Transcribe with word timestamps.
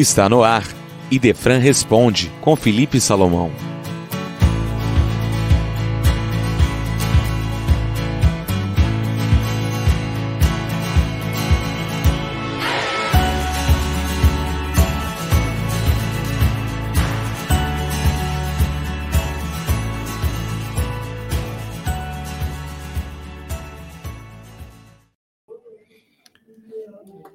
Está 0.00 0.30
no 0.30 0.42
ar. 0.42 0.64
Idefran 1.10 1.58
responde 1.58 2.32
com 2.40 2.56
Felipe 2.56 2.98
Salomão. 2.98 3.50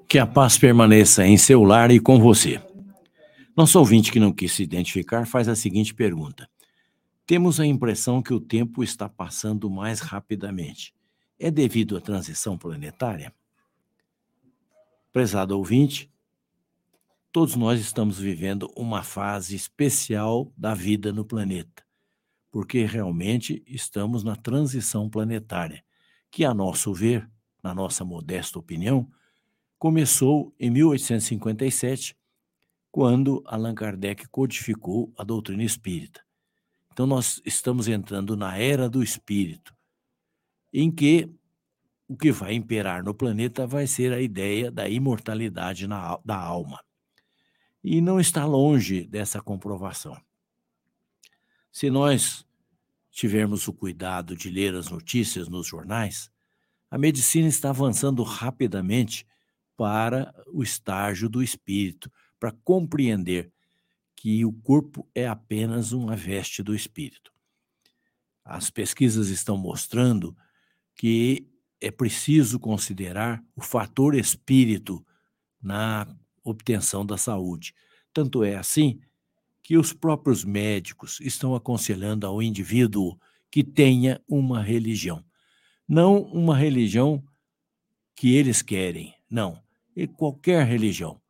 Que 0.08 0.20
a 0.20 0.28
paz 0.28 0.58
permaneça 0.58 1.26
em 1.26 1.38
seu 1.38 1.64
lar 1.64 1.92
e 1.92 2.00
com 2.00 2.20
você. 2.20 2.62
Nosso 3.56 3.80
ouvinte 3.80 4.12
que 4.12 4.20
não 4.20 4.34
quis 4.34 4.52
se 4.52 4.64
identificar 4.64 5.26
faz 5.26 5.48
a 5.48 5.56
seguinte 5.56 5.94
pergunta: 5.94 6.50
Temos 7.26 7.60
a 7.60 7.66
impressão 7.66 8.22
que 8.22 8.34
o 8.34 8.40
tempo 8.40 8.84
está 8.84 9.08
passando 9.08 9.70
mais 9.70 10.02
rapidamente. 10.02 10.94
É 11.40 11.50
devido 11.50 11.98
à 11.98 12.02
transição 12.02 12.58
planetária? 12.58 13.34
Prezado 15.12 15.58
ouvinte, 15.58 16.12
todos 17.32 17.56
nós 17.56 17.80
estamos 17.80 18.20
vivendo 18.20 18.72
uma 18.76 19.04
fase 19.04 19.56
especial 19.56 20.52
da 20.58 20.74
vida 20.74 21.14
no 21.14 21.24
planeta, 21.24 21.84
porque 22.52 22.86
realmente 22.86 23.64
estamos 23.68 24.24
na 24.24 24.36
transição 24.36 25.10
planetária, 25.10 25.84
que, 26.30 26.44
a 26.44 26.54
nosso 26.54 26.94
ver, 26.94 27.30
na 27.64 27.74
nossa 27.74 28.04
modesta 28.06 28.60
opinião, 28.60 29.10
começou 29.78 30.54
em 30.60 30.70
1857, 30.70 32.16
quando 32.92 33.44
Allan 33.46 33.76
Kardec 33.76 34.28
codificou 34.30 35.14
a 35.18 35.24
doutrina 35.24 35.64
espírita. 35.64 36.24
Então, 36.92 37.06
nós 37.06 37.42
estamos 37.46 37.88
entrando 37.88 38.38
na 38.38 38.58
era 38.58 38.90
do 38.90 39.04
espírito, 39.04 39.76
em 40.72 40.90
que 40.90 41.30
o 42.08 42.16
que 42.16 42.32
vai 42.32 42.54
imperar 42.54 43.04
no 43.04 43.14
planeta 43.14 43.68
vai 43.68 43.88
ser 43.88 44.14
a 44.14 44.22
ideia 44.22 44.72
da 44.72 44.88
imortalidade 44.88 45.88
na, 45.88 46.18
da 46.24 46.38
alma. 46.38 46.80
E 47.84 48.00
não 48.00 48.20
está 48.20 48.46
longe 48.46 49.06
dessa 49.06 49.42
comprovação. 49.42 50.18
Se 51.72 51.90
nós 51.90 52.46
tivermos 53.12 53.68
o 53.68 53.74
cuidado 53.74 54.36
de 54.36 54.50
ler 54.50 54.74
as 54.76 54.90
notícias 54.90 55.50
nos 55.50 55.68
jornais, 55.68 56.32
a 56.90 56.98
medicina 56.98 57.48
está 57.48 57.70
avançando 57.72 58.24
rapidamente 58.24 59.26
para 59.78 60.34
o 60.48 60.64
estágio 60.64 61.30
do 61.30 61.44
espírito, 61.44 62.12
para 62.40 62.52
compreender 62.52 63.52
que 64.16 64.46
o 64.46 64.52
corpo 64.52 65.08
é 65.14 65.28
apenas 65.28 65.92
uma 65.92 66.16
veste 66.16 66.64
do 66.64 66.74
espírito. 66.74 67.32
As 68.44 68.70
pesquisas 68.70 69.30
estão 69.30 69.58
mostrando 69.58 70.36
que 70.96 71.48
é 71.82 71.92
preciso 71.92 72.60
considerar 72.60 73.44
o 73.56 73.62
fator 73.62 74.16
espírito 74.16 75.06
na 75.62 76.08
obtenção 76.44 77.06
da 77.06 77.18
saúde. 77.18 77.74
Tanto 78.14 78.44
é 78.44 78.56
assim 78.56 79.00
que 79.62 79.78
os 79.78 79.92
próprios 79.92 80.44
médicos 80.44 81.20
estão 81.20 81.56
aconselhando 81.56 82.26
ao 82.26 82.42
indivíduo 82.42 83.20
que 83.52 83.64
tenha 83.64 84.22
uma 84.28 84.62
religião. 84.62 85.26
Não 85.88 86.22
uma 86.22 86.56
religião 86.56 87.24
que 88.16 88.34
eles 88.36 88.62
querem, 88.62 89.14
não, 89.30 89.62
e 89.96 90.08
qualquer 90.08 90.66
religião, 90.66 91.22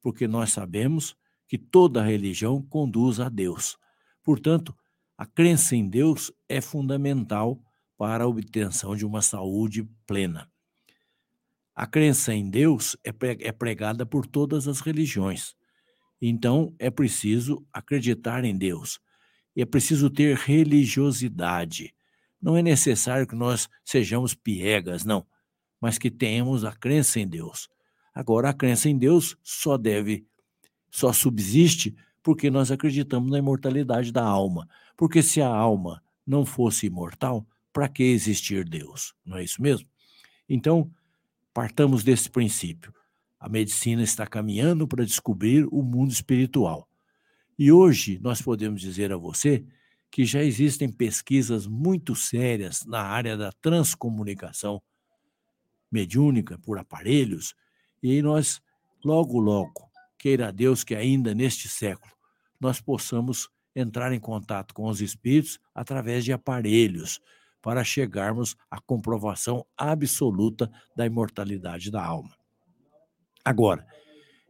porque 0.00 0.28
nós 0.28 0.52
sabemos 0.52 1.16
que 1.48 1.58
toda 1.58 2.02
religião 2.02 2.62
conduz 2.62 3.20
a 3.20 3.28
Deus. 3.28 3.76
Portanto, 4.22 4.74
a 5.18 5.26
crença 5.26 5.76
em 5.76 5.88
Deus 5.88 6.32
é 6.48 6.60
fundamental 6.60 7.62
para 7.96 8.24
a 8.24 8.26
obtenção 8.26 8.96
de 8.96 9.04
uma 9.04 9.22
saúde 9.22 9.88
plena. 10.06 10.50
A 11.74 11.86
crença 11.86 12.34
em 12.34 12.48
Deus 12.48 12.96
é, 13.04 13.10
é 13.40 13.52
pregada 13.52 14.04
por 14.04 14.26
todas 14.26 14.68
as 14.68 14.80
religiões. 14.80 15.54
Então, 16.20 16.74
é 16.78 16.90
preciso 16.90 17.66
acreditar 17.72 18.44
em 18.44 18.56
Deus. 18.56 19.00
É 19.56 19.64
preciso 19.64 20.08
ter 20.08 20.36
religiosidade. 20.36 21.94
Não 22.40 22.56
é 22.56 22.62
necessário 22.62 23.26
que 23.26 23.34
nós 23.34 23.68
sejamos 23.84 24.34
piegas, 24.34 25.04
não, 25.04 25.26
mas 25.80 25.98
que 25.98 26.10
tenhamos 26.10 26.64
a 26.64 26.72
crença 26.72 27.20
em 27.20 27.26
Deus. 27.26 27.68
Agora, 28.14 28.50
a 28.50 28.54
crença 28.54 28.88
em 28.88 28.96
Deus 28.96 29.36
só 29.42 29.76
deve, 29.76 30.26
só 30.90 31.12
subsiste 31.12 31.94
porque 32.22 32.50
nós 32.50 32.70
acreditamos 32.70 33.30
na 33.30 33.38
imortalidade 33.38 34.12
da 34.12 34.22
alma. 34.22 34.68
Porque 34.96 35.22
se 35.22 35.40
a 35.40 35.48
alma 35.48 36.02
não 36.26 36.44
fosse 36.44 36.86
imortal, 36.86 37.46
para 37.72 37.88
que 37.88 38.02
existir 38.02 38.68
Deus? 38.68 39.14
Não 39.24 39.38
é 39.38 39.44
isso 39.44 39.60
mesmo? 39.62 39.88
Então, 40.48 40.90
partamos 41.54 42.04
desse 42.04 42.28
princípio. 42.28 42.94
A 43.40 43.48
medicina 43.48 44.02
está 44.02 44.26
caminhando 44.26 44.86
para 44.86 45.04
descobrir 45.04 45.66
o 45.72 45.82
mundo 45.82 46.12
espiritual. 46.12 46.88
E 47.58 47.72
hoje 47.72 48.18
nós 48.20 48.40
podemos 48.40 48.80
dizer 48.80 49.12
a 49.12 49.16
você 49.16 49.64
que 50.10 50.24
já 50.24 50.44
existem 50.44 50.92
pesquisas 50.92 51.66
muito 51.66 52.14
sérias 52.14 52.84
na 52.84 53.00
área 53.00 53.36
da 53.36 53.50
transcomunicação 53.50 54.82
mediúnica 55.90 56.58
por 56.58 56.78
aparelhos 56.78 57.54
e 58.02 58.20
nós, 58.22 58.60
logo, 59.04 59.38
logo, 59.38 59.88
queira 60.18 60.52
Deus 60.52 60.82
que 60.82 60.94
ainda 60.94 61.34
neste 61.34 61.68
século, 61.68 62.12
nós 62.60 62.80
possamos 62.80 63.48
entrar 63.74 64.12
em 64.12 64.20
contato 64.20 64.74
com 64.74 64.86
os 64.86 65.00
espíritos 65.00 65.58
através 65.74 66.24
de 66.24 66.32
aparelhos, 66.32 67.20
para 67.62 67.84
chegarmos 67.84 68.56
à 68.68 68.80
comprovação 68.80 69.64
absoluta 69.76 70.68
da 70.96 71.06
imortalidade 71.06 71.90
da 71.90 72.04
alma. 72.04 72.36
Agora, 73.44 73.86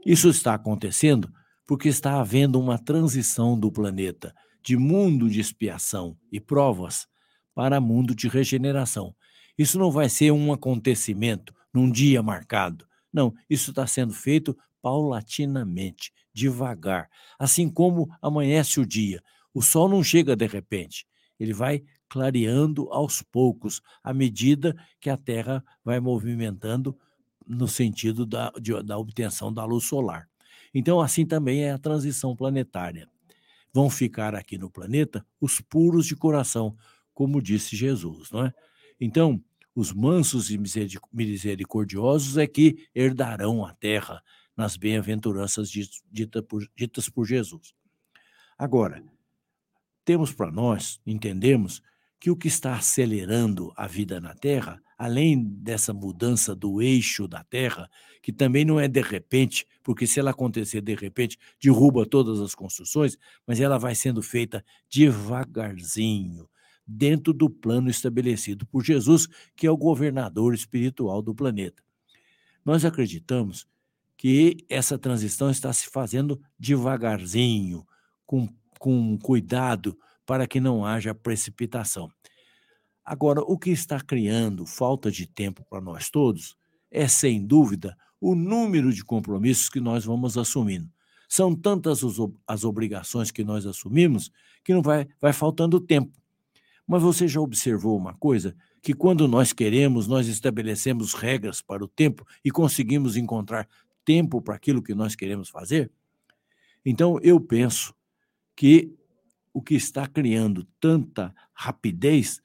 isso 0.04 0.30
está 0.30 0.54
acontecendo 0.54 1.30
porque 1.66 1.88
está 1.88 2.18
havendo 2.18 2.58
uma 2.58 2.78
transição 2.78 3.58
do 3.58 3.70
planeta 3.70 4.34
de 4.62 4.76
mundo 4.76 5.28
de 5.28 5.40
expiação 5.40 6.16
e 6.30 6.40
provas 6.40 7.06
para 7.54 7.80
mundo 7.80 8.14
de 8.14 8.28
regeneração. 8.28 9.14
Isso 9.58 9.78
não 9.78 9.90
vai 9.90 10.08
ser 10.08 10.30
um 10.30 10.52
acontecimento 10.52 11.54
num 11.72 11.90
dia 11.90 12.22
marcado. 12.22 12.86
Não, 13.12 13.34
isso 13.48 13.70
está 13.70 13.86
sendo 13.86 14.12
feito 14.12 14.56
paulatinamente, 14.80 16.12
devagar. 16.32 17.08
Assim 17.38 17.68
como 17.68 18.08
amanhece 18.20 18.80
o 18.80 18.86
dia. 18.86 19.22
O 19.54 19.60
sol 19.60 19.88
não 19.88 20.02
chega 20.02 20.34
de 20.34 20.46
repente, 20.46 21.06
ele 21.38 21.52
vai 21.52 21.82
clareando 22.08 22.90
aos 22.90 23.22
poucos, 23.22 23.80
à 24.02 24.12
medida 24.12 24.76
que 25.00 25.08
a 25.08 25.16
Terra 25.16 25.64
vai 25.84 25.98
movimentando 25.98 26.96
no 27.46 27.66
sentido 27.66 28.26
da, 28.26 28.50
de, 28.60 28.82
da 28.82 28.98
obtenção 28.98 29.52
da 29.52 29.64
luz 29.64 29.84
solar. 29.84 30.28
Então, 30.74 31.00
assim 31.00 31.24
também 31.26 31.64
é 31.64 31.72
a 31.72 31.78
transição 31.78 32.36
planetária. 32.36 33.08
Vão 33.72 33.88
ficar 33.88 34.34
aqui 34.34 34.58
no 34.58 34.70
planeta 34.70 35.24
os 35.40 35.60
puros 35.60 36.06
de 36.06 36.14
coração, 36.14 36.76
como 37.14 37.40
disse 37.40 37.76
Jesus, 37.76 38.30
não 38.30 38.46
é? 38.46 38.54
Então, 39.00 39.42
os 39.74 39.92
mansos 39.92 40.50
e 40.50 40.58
misericordiosos 41.12 42.36
é 42.36 42.46
que 42.46 42.88
herdarão 42.94 43.64
a 43.64 43.74
terra 43.74 44.22
nas 44.56 44.76
bem-aventuranças 44.76 45.70
dita 46.10 46.42
por, 46.42 46.68
ditas 46.76 47.08
por 47.08 47.24
Jesus. 47.26 47.74
Agora, 48.58 49.02
temos 50.04 50.32
para 50.32 50.50
nós, 50.50 51.00
entendemos, 51.06 51.82
que 52.22 52.30
o 52.30 52.36
que 52.36 52.46
está 52.46 52.76
acelerando 52.76 53.72
a 53.76 53.88
vida 53.88 54.20
na 54.20 54.32
Terra, 54.32 54.80
além 54.96 55.42
dessa 55.42 55.92
mudança 55.92 56.54
do 56.54 56.80
eixo 56.80 57.26
da 57.26 57.42
Terra, 57.42 57.90
que 58.22 58.32
também 58.32 58.64
não 58.64 58.78
é 58.78 58.86
de 58.86 59.00
repente, 59.00 59.66
porque 59.82 60.06
se 60.06 60.20
ela 60.20 60.30
acontecer 60.30 60.80
de 60.80 60.94
repente, 60.94 61.36
derruba 61.60 62.06
todas 62.06 62.40
as 62.40 62.54
construções, 62.54 63.18
mas 63.44 63.58
ela 63.58 63.76
vai 63.76 63.96
sendo 63.96 64.22
feita 64.22 64.64
devagarzinho, 64.88 66.48
dentro 66.86 67.32
do 67.32 67.48
plano 67.48 67.88
estabelecido 67.88 68.66
por 68.66 68.84
Jesus, 68.84 69.28
que 69.56 69.66
é 69.66 69.70
o 69.70 69.76
governador 69.76 70.54
espiritual 70.54 71.22
do 71.22 71.34
planeta. 71.34 71.82
Nós 72.64 72.84
acreditamos 72.84 73.66
que 74.16 74.64
essa 74.68 74.98
transição 74.98 75.50
está 75.50 75.72
se 75.72 75.88
fazendo 75.88 76.40
devagarzinho, 76.58 77.86
com, 78.24 78.48
com 78.78 79.18
cuidado, 79.18 79.98
para 80.24 80.46
que 80.46 80.60
não 80.60 80.84
haja 80.84 81.14
precipitação. 81.14 82.08
Agora, 83.04 83.40
o 83.40 83.58
que 83.58 83.70
está 83.70 84.00
criando 84.00 84.64
falta 84.64 85.10
de 85.10 85.26
tempo 85.26 85.64
para 85.68 85.80
nós 85.80 86.08
todos 86.08 86.56
é, 86.92 87.08
sem 87.08 87.44
dúvida, 87.44 87.96
o 88.20 88.34
número 88.34 88.92
de 88.92 89.04
compromissos 89.04 89.68
que 89.68 89.80
nós 89.80 90.04
vamos 90.04 90.38
assumindo. 90.38 90.88
São 91.28 91.56
tantas 91.56 92.02
as 92.46 92.62
obrigações 92.62 93.30
que 93.30 93.42
nós 93.42 93.66
assumimos 93.66 94.30
que 94.62 94.72
não 94.72 94.82
vai, 94.82 95.08
vai 95.20 95.32
faltando 95.32 95.80
tempo. 95.80 96.12
Mas 96.86 97.02
você 97.02 97.28
já 97.28 97.40
observou 97.40 97.96
uma 97.96 98.14
coisa? 98.14 98.54
Que 98.82 98.92
quando 98.92 99.28
nós 99.28 99.52
queremos, 99.52 100.06
nós 100.06 100.26
estabelecemos 100.26 101.14
regras 101.14 101.62
para 101.62 101.84
o 101.84 101.88
tempo 101.88 102.26
e 102.44 102.50
conseguimos 102.50 103.16
encontrar 103.16 103.68
tempo 104.04 104.42
para 104.42 104.54
aquilo 104.54 104.82
que 104.82 104.94
nós 104.94 105.14
queremos 105.14 105.48
fazer? 105.48 105.90
Então, 106.84 107.18
eu 107.22 107.40
penso 107.40 107.94
que 108.56 108.92
o 109.52 109.62
que 109.62 109.74
está 109.74 110.06
criando 110.06 110.66
tanta 110.80 111.34
rapidez 111.52 112.40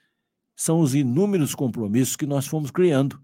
são 0.56 0.80
os 0.80 0.94
inúmeros 0.94 1.56
compromissos 1.56 2.16
que 2.16 2.26
nós 2.26 2.48
fomos 2.48 2.72
criando. 2.72 3.22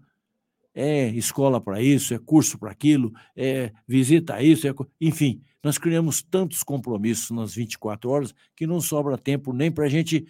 É 0.74 1.08
escola 1.10 1.60
para 1.60 1.80
isso, 1.80 2.14
é 2.14 2.18
curso 2.18 2.58
para 2.58 2.70
aquilo, 2.70 3.12
é 3.36 3.72
visita 3.86 4.34
a 4.34 4.42
isso, 4.42 4.66
é... 4.66 4.74
enfim, 5.00 5.40
nós 5.62 5.78
criamos 5.78 6.20
tantos 6.20 6.62
compromissos 6.62 7.30
nas 7.30 7.54
24 7.54 8.10
horas 8.10 8.34
que 8.56 8.66
não 8.66 8.80
sobra 8.80 9.16
tempo 9.16 9.52
nem 9.52 9.70
para 9.70 9.84
a 9.84 9.88
gente 9.88 10.26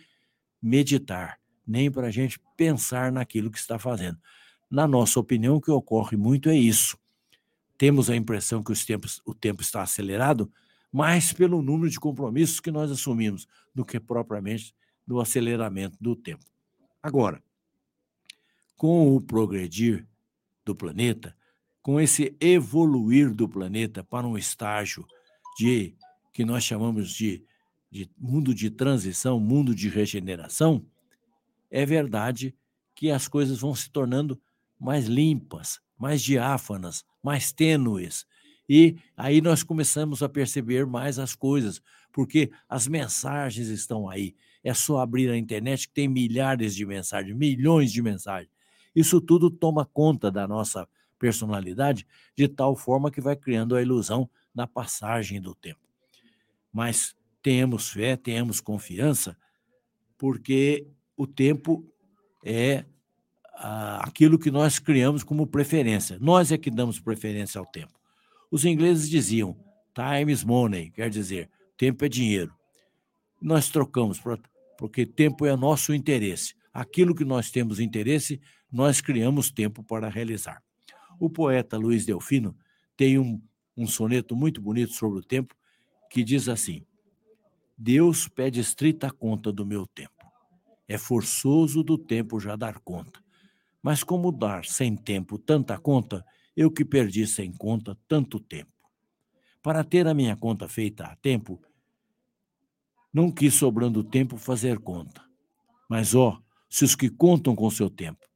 meditar, 0.65 1.39
nem 1.67 1.91
para 1.91 2.07
a 2.07 2.11
gente 2.11 2.41
pensar 2.57 3.13
naquilo 3.13 3.51
que 3.51 3.59
está 3.59 3.79
fazendo. 3.79 4.19
Na 4.71 4.89
nossa 4.89 5.21
opinião, 5.21 5.57
o 5.57 5.61
que 5.61 5.71
ocorre 5.71 6.17
muito 6.17 6.49
é 6.49 6.57
isso. 6.57 6.99
Temos 7.77 8.09
a 8.09 8.17
impressão 8.17 8.63
que 8.63 8.73
os 8.73 8.85
tempos, 8.85 9.21
o 9.27 9.35
tempo 9.35 9.61
está 9.61 9.83
acelerado, 9.83 10.51
mais 10.91 11.33
pelo 11.33 11.61
número 11.61 11.91
de 11.91 12.01
compromissos 12.01 12.61
que 12.61 12.71
nós 12.71 12.91
assumimos 12.91 13.47
do 13.75 13.85
que 13.85 14.01
propriamente 14.01 14.75
do 15.07 15.21
aceleramento 15.21 15.99
do 16.01 16.17
tempo. 16.17 16.45
Agora, 17.03 17.43
com 18.75 19.15
o 19.15 19.21
progredir 19.21 20.07
do 20.65 20.75
planeta, 20.75 21.37
com 21.83 22.01
esse 22.01 22.35
evoluir 22.41 23.35
do 23.35 23.47
planeta 23.47 24.03
para 24.03 24.27
um 24.27 24.39
estágio 24.39 25.05
de 25.59 25.95
que 26.33 26.45
nós 26.45 26.65
chamamos 26.65 27.11
de, 27.11 27.45
de 27.95 28.11
mundo 28.19 28.53
de 28.53 28.71
transição, 28.71 29.39
mundo 29.39 29.73
de 29.73 29.89
regeneração, 29.89 30.85
é 31.71 31.87
verdade 31.87 32.53
que 32.93 33.09
as 33.09 33.29
coisas 33.29 33.61
vão 33.61 33.73
se 33.73 33.89
tornando 33.89 34.41
mais 34.77 35.07
limpas, 35.07 35.81
mais 35.97 36.21
diáfanas, 36.21 37.05
mais 37.23 37.53
tênues, 37.53 38.27
e 38.69 38.97
aí 39.17 39.41
nós 39.41 39.63
começamos 39.63 40.25
a 40.25 40.29
perceber 40.29 40.85
mais 40.87 41.21
as 41.21 41.37
coisas, 41.37 41.81
porque 42.13 42.51
as 42.69 42.89
mensagens 42.89 43.69
estão 43.69 44.09
aí. 44.11 44.35
É 44.65 44.75
só 44.75 44.99
abrir 44.99 45.31
a 45.31 45.37
internet 45.37 45.87
que 45.87 45.95
tem 45.95 46.09
milhares 46.09 46.75
de 46.75 46.85
mensagens, 46.85 47.37
milhões 47.37 47.93
de 47.93 48.03
mensagens. 48.03 48.51
Isso 48.93 49.21
tudo 49.21 49.51
toma 49.51 49.85
conta 49.85 50.33
da 50.33 50.49
nossa 50.49 50.89
personalidade 51.17 52.05
de 52.37 52.49
tal 52.49 52.75
forma 52.75 53.09
que 53.09 53.21
vai 53.21 53.37
criando 53.37 53.77
a 53.77 53.83
ilusão 53.83 54.29
da 54.53 54.67
passagem 54.67 55.41
do 55.41 55.55
tempo. 55.55 55.81
Mas 56.73 57.15
temos 57.45 57.91
fé, 57.91 58.17
temos 58.17 58.59
confiança, 58.59 59.37
porque 60.17 60.87
o 61.15 61.27
tempo 61.27 61.87
é 62.43 62.87
ah, 63.57 64.01
aquilo 64.03 64.39
que 64.39 64.51
nós 64.51 64.79
criamos 64.79 65.23
como 65.23 65.47
preferência. 65.47 66.17
Nós 66.19 66.51
é 66.51 66.57
que 66.57 66.71
damos 66.71 66.99
preferência 66.99 67.59
ao 67.59 67.67
tempo. 67.67 67.93
Os 68.51 68.65
ingleses 68.65 69.11
diziam 69.11 69.55
time 69.95 70.33
is 70.33 70.43
money, 70.43 70.91
quer 70.91 71.11
dizer, 71.11 71.51
tempo 71.77 72.03
é 72.07 72.09
dinheiro. 72.09 72.51
Nós 73.43 73.69
trocamos, 73.69 74.19
porque 74.79 75.05
tempo 75.05 75.45
é 75.45 75.55
nosso 75.55 75.93
interesse. 75.93 76.55
Aquilo 76.73 77.15
que 77.15 77.27
nós 77.27 77.51
temos 77.51 77.79
interesse, 77.79 78.41
nós 78.73 79.03
criamos 79.03 79.51
tempo 79.51 79.83
para 79.83 80.09
realizar. 80.09 80.63
O 81.21 81.29
poeta 81.29 81.77
Luiz 81.77 82.07
Delfino 82.07 82.57
tem 82.97 83.19
um, 83.19 83.39
um 83.77 83.87
soneto 83.87 84.35
muito 84.35 84.63
bonito 84.63 84.95
sobre 84.95 85.19
o 85.19 85.23
tempo 85.23 85.55
que 86.09 86.25
diz 86.25 86.49
assim: 86.49 86.87
Deus 87.77 88.29
pede 88.29 88.61
estrita 88.61 89.11
conta 89.11 89.53
do 89.53 89.67
meu 89.67 89.87
tempo. 89.87 90.13
É 90.87 90.97
forçoso 90.97 91.83
do 91.83 91.99
tempo 91.99 92.39
já 92.39 92.57
dar 92.57 92.79
conta. 92.81 93.23
Mas 93.83 94.03
como 94.03 94.31
dar 94.33 94.65
sem 94.65 94.97
tempo 94.97 95.39
tanta 95.39 95.79
conta, 95.79 96.25
eu 96.57 96.71
que 96.71 96.85
perdi 96.85 97.27
sem 97.27 97.53
conta 97.53 97.99
tanto 98.07 98.39
tempo. 98.39 98.73
Para 99.63 99.83
ter 99.83 100.07
a 100.07 100.15
minha 100.15 100.37
conta 100.37 100.69
feita 100.69 101.05
a 101.05 101.17
tempo, 101.17 101.61
não 103.13 103.31
quis 103.31 103.55
sobrando 103.55 104.05
tempo 104.05 104.37
fazer 104.37 104.79
conta. 104.79 105.23
Mas, 105.89 106.15
ó, 106.15 106.41
se 106.69 106.85
os 106.85 106.95
que 106.95 107.09
contam 107.09 107.55
com 107.55 107.71
seu 107.71 107.91
tempo 107.91 108.27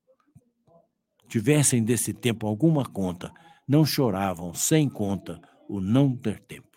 tivessem 1.28 1.84
desse 1.84 2.14
tempo 2.14 2.46
alguma 2.46 2.84
conta, 2.84 3.32
não 3.66 3.84
choravam 3.84 4.54
sem 4.54 4.88
conta 4.88 5.40
o 5.68 5.80
não 5.80 6.16
ter 6.16 6.40
tempo. 6.40 6.67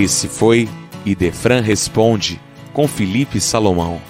Esse 0.00 0.28
foi 0.28 0.68
Idefran 1.04 1.60
Responde 1.60 2.40
com 2.72 2.86
Felipe 2.86 3.40
Salomão. 3.40 4.00